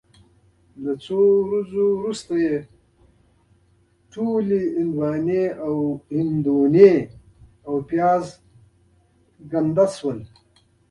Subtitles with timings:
[0.83, 2.55] د څو ورځو وروسته یې
[4.13, 4.61] ټولې
[6.13, 6.93] هندواڼې
[7.67, 8.23] او پیاز
[9.51, 10.19] ګنده شول.